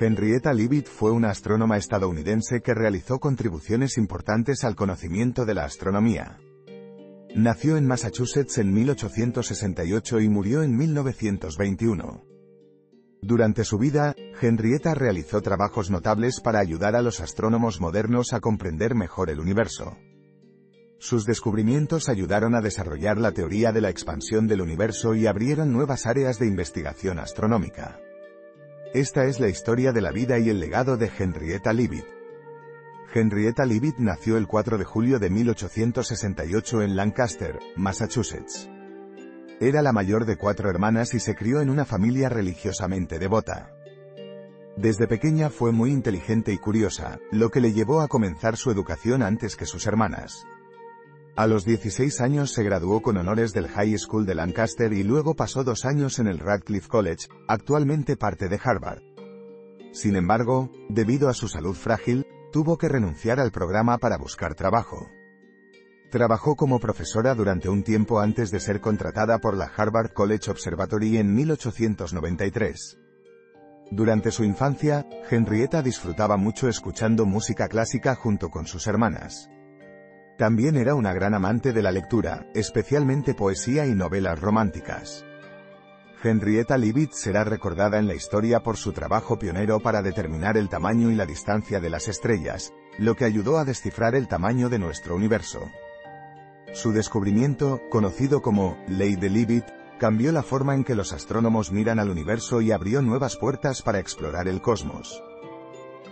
Henrietta 0.00 0.52
Leavitt 0.52 0.86
fue 0.86 1.10
una 1.10 1.30
astrónoma 1.30 1.76
estadounidense 1.76 2.60
que 2.60 2.72
realizó 2.72 3.18
contribuciones 3.18 3.98
importantes 3.98 4.62
al 4.62 4.76
conocimiento 4.76 5.44
de 5.44 5.54
la 5.54 5.64
astronomía. 5.64 6.38
Nació 7.34 7.76
en 7.76 7.86
Massachusetts 7.86 8.58
en 8.58 8.72
1868 8.72 10.20
y 10.20 10.28
murió 10.28 10.62
en 10.62 10.76
1921. 10.76 12.24
Durante 13.20 13.64
su 13.64 13.78
vida, 13.78 14.14
Henrietta 14.40 14.94
realizó 14.94 15.42
trabajos 15.42 15.90
notables 15.90 16.40
para 16.40 16.60
ayudar 16.60 16.94
a 16.94 17.02
los 17.02 17.18
astrónomos 17.18 17.80
modernos 17.80 18.32
a 18.32 18.40
comprender 18.40 18.94
mejor 18.94 19.30
el 19.30 19.40
universo. 19.40 19.96
Sus 21.00 21.24
descubrimientos 21.24 22.08
ayudaron 22.08 22.54
a 22.54 22.60
desarrollar 22.60 23.18
la 23.18 23.32
teoría 23.32 23.72
de 23.72 23.80
la 23.80 23.90
expansión 23.90 24.46
del 24.46 24.60
universo 24.60 25.16
y 25.16 25.26
abrieron 25.26 25.72
nuevas 25.72 26.06
áreas 26.06 26.38
de 26.38 26.46
investigación 26.46 27.18
astronómica. 27.18 27.98
Esta 28.94 29.26
es 29.26 29.38
la 29.38 29.48
historia 29.48 29.92
de 29.92 30.00
la 30.00 30.10
vida 30.12 30.38
y 30.38 30.48
el 30.48 30.60
legado 30.60 30.96
de 30.96 31.10
Henrietta 31.18 31.74
Leavitt. 31.74 32.06
Henrietta 33.12 33.66
Leavitt 33.66 33.98
nació 33.98 34.38
el 34.38 34.46
4 34.46 34.78
de 34.78 34.84
julio 34.84 35.18
de 35.18 35.28
1868 35.28 36.80
en 36.80 36.96
Lancaster, 36.96 37.58
Massachusetts. 37.76 38.70
Era 39.60 39.82
la 39.82 39.92
mayor 39.92 40.24
de 40.24 40.36
cuatro 40.36 40.70
hermanas 40.70 41.12
y 41.12 41.20
se 41.20 41.34
crió 41.34 41.60
en 41.60 41.68
una 41.68 41.84
familia 41.84 42.30
religiosamente 42.30 43.18
devota. 43.18 43.74
Desde 44.78 45.06
pequeña 45.06 45.50
fue 45.50 45.70
muy 45.70 45.90
inteligente 45.90 46.54
y 46.54 46.58
curiosa, 46.58 47.18
lo 47.30 47.50
que 47.50 47.60
le 47.60 47.74
llevó 47.74 48.00
a 48.00 48.08
comenzar 48.08 48.56
su 48.56 48.70
educación 48.70 49.22
antes 49.22 49.54
que 49.54 49.66
sus 49.66 49.86
hermanas. 49.86 50.46
A 51.38 51.46
los 51.46 51.64
16 51.64 52.20
años 52.20 52.52
se 52.52 52.64
graduó 52.64 53.00
con 53.00 53.16
honores 53.16 53.52
del 53.52 53.68
High 53.68 53.96
School 53.96 54.26
de 54.26 54.34
Lancaster 54.34 54.92
y 54.92 55.04
luego 55.04 55.36
pasó 55.36 55.62
dos 55.62 55.84
años 55.84 56.18
en 56.18 56.26
el 56.26 56.40
Radcliffe 56.40 56.88
College, 56.88 57.28
actualmente 57.46 58.16
parte 58.16 58.48
de 58.48 58.58
Harvard. 58.60 59.02
Sin 59.92 60.16
embargo, 60.16 60.68
debido 60.88 61.28
a 61.28 61.34
su 61.34 61.46
salud 61.46 61.76
frágil, 61.76 62.26
tuvo 62.50 62.76
que 62.76 62.88
renunciar 62.88 63.38
al 63.38 63.52
programa 63.52 63.98
para 63.98 64.18
buscar 64.18 64.56
trabajo. 64.56 65.06
Trabajó 66.10 66.56
como 66.56 66.80
profesora 66.80 67.36
durante 67.36 67.68
un 67.68 67.84
tiempo 67.84 68.18
antes 68.18 68.50
de 68.50 68.58
ser 68.58 68.80
contratada 68.80 69.38
por 69.38 69.56
la 69.56 69.66
Harvard 69.66 70.12
College 70.14 70.50
Observatory 70.50 71.18
en 71.18 71.36
1893. 71.36 72.98
Durante 73.92 74.32
su 74.32 74.42
infancia, 74.42 75.06
Henrietta 75.30 75.82
disfrutaba 75.82 76.36
mucho 76.36 76.68
escuchando 76.68 77.26
música 77.26 77.68
clásica 77.68 78.16
junto 78.16 78.48
con 78.48 78.66
sus 78.66 78.88
hermanas. 78.88 79.48
También 80.38 80.76
era 80.76 80.94
una 80.94 81.12
gran 81.12 81.34
amante 81.34 81.72
de 81.72 81.82
la 81.82 81.90
lectura, 81.90 82.46
especialmente 82.54 83.34
poesía 83.34 83.86
y 83.86 83.94
novelas 83.96 84.40
románticas. 84.40 85.24
Henrietta 86.22 86.78
Leavitt 86.78 87.10
será 87.12 87.42
recordada 87.42 87.98
en 87.98 88.06
la 88.06 88.14
historia 88.14 88.62
por 88.62 88.76
su 88.76 88.92
trabajo 88.92 89.36
pionero 89.36 89.80
para 89.80 90.00
determinar 90.00 90.56
el 90.56 90.68
tamaño 90.68 91.10
y 91.10 91.16
la 91.16 91.26
distancia 91.26 91.80
de 91.80 91.90
las 91.90 92.06
estrellas, 92.06 92.72
lo 92.98 93.16
que 93.16 93.24
ayudó 93.24 93.58
a 93.58 93.64
descifrar 93.64 94.14
el 94.14 94.28
tamaño 94.28 94.68
de 94.68 94.78
nuestro 94.78 95.16
universo. 95.16 95.68
Su 96.72 96.92
descubrimiento, 96.92 97.80
conocido 97.90 98.40
como 98.40 98.78
Ley 98.86 99.16
de 99.16 99.30
Leavitt, 99.30 99.64
cambió 99.98 100.30
la 100.30 100.44
forma 100.44 100.76
en 100.76 100.84
que 100.84 100.94
los 100.94 101.12
astrónomos 101.12 101.72
miran 101.72 101.98
al 101.98 102.10
universo 102.10 102.60
y 102.60 102.70
abrió 102.70 103.02
nuevas 103.02 103.36
puertas 103.36 103.82
para 103.82 103.98
explorar 103.98 104.46
el 104.46 104.62
cosmos. 104.62 105.20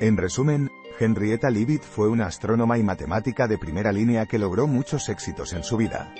En 0.00 0.16
resumen, 0.16 0.70
Henrietta 0.98 1.50
Leavitt 1.50 1.82
fue 1.82 2.08
una 2.08 2.26
astrónoma 2.26 2.78
y 2.78 2.82
matemática 2.82 3.46
de 3.46 3.58
primera 3.58 3.92
línea 3.92 4.26
que 4.26 4.38
logró 4.38 4.66
muchos 4.66 5.08
éxitos 5.08 5.52
en 5.52 5.62
su 5.62 5.76
vida. 5.76 6.12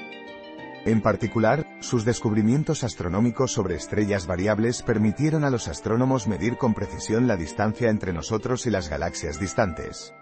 En 0.84 1.00
particular, 1.00 1.66
sus 1.80 2.04
descubrimientos 2.04 2.84
astronómicos 2.84 3.52
sobre 3.52 3.74
estrellas 3.74 4.26
variables 4.26 4.82
permitieron 4.82 5.42
a 5.44 5.50
los 5.50 5.66
astrónomos 5.66 6.28
medir 6.28 6.56
con 6.56 6.74
precisión 6.74 7.26
la 7.26 7.36
distancia 7.36 7.88
entre 7.88 8.12
nosotros 8.12 8.66
y 8.66 8.70
las 8.70 8.88
galaxias 8.90 9.40
distantes. 9.40 10.14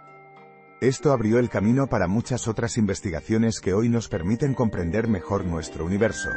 Esto 0.80 1.12
abrió 1.12 1.38
el 1.38 1.48
camino 1.48 1.88
para 1.88 2.06
muchas 2.06 2.48
otras 2.48 2.76
investigaciones 2.78 3.60
que 3.60 3.74
hoy 3.74 3.88
nos 3.88 4.08
permiten 4.08 4.54
comprender 4.54 5.08
mejor 5.08 5.44
nuestro 5.44 5.84
universo. 5.84 6.30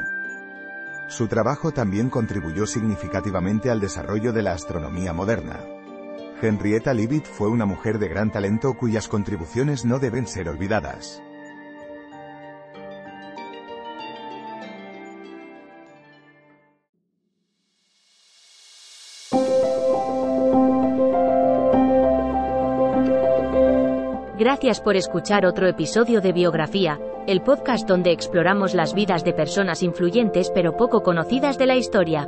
Su 1.08 1.28
trabajo 1.28 1.72
también 1.72 2.10
contribuyó 2.10 2.66
significativamente 2.66 3.70
al 3.70 3.80
desarrollo 3.80 4.34
de 4.34 4.42
la 4.42 4.54
astronomía 4.54 5.14
moderna. 5.14 5.75
Henrietta 6.42 6.94
Leavitt 6.94 7.26
fue 7.26 7.48
una 7.48 7.66
mujer 7.66 7.98
de 7.98 8.10
gran 8.10 8.32
talento 8.32 8.74
cuyas 8.74 9.08
contribuciones 9.08 9.86
no 9.86 10.00
deben 10.00 10.28
ser 10.28 10.50
olvidadas. 10.50 11.22
Gracias 24.38 24.82
por 24.82 24.98
escuchar 24.98 25.46
otro 25.46 25.68
episodio 25.68 26.20
de 26.20 26.34
Biografía, 26.34 27.00
el 27.26 27.42
podcast 27.42 27.88
donde 27.88 28.12
exploramos 28.12 28.74
las 28.74 28.94
vidas 28.94 29.24
de 29.24 29.34
personas 29.34 29.82
influyentes 29.82 30.52
pero 30.54 30.76
poco 30.76 31.02
conocidas 31.02 31.58
de 31.58 31.66
la 31.66 31.78
historia. 31.78 32.28